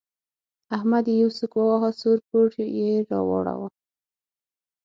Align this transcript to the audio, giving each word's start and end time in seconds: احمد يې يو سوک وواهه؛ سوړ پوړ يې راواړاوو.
احمد 0.75 1.05
يې 1.09 1.15
يو 1.21 1.29
سوک 1.37 1.53
وواهه؛ 1.57 1.89
سوړ 1.99 2.17
پوړ 2.27 2.49
يې 2.77 2.91
راواړاوو. 3.11 3.67